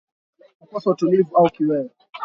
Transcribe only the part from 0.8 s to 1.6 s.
utulivu au